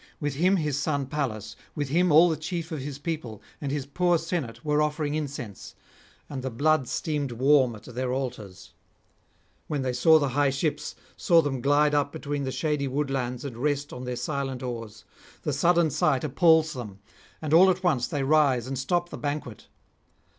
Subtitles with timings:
[0.19, 3.85] With him his son Pallas, with him all the chief of his people and his
[3.85, 5.75] poor senate were offering incense,
[6.27, 8.73] and the blood steamed warm at their altars.
[9.67, 13.57] When they saw the high ships, saw them glide up between the shady woodlands and
[13.59, 15.05] rest on their silent oars,
[15.43, 16.97] the sudden sight appals them,
[17.39, 19.67] and all at once they rise and stop the banquet.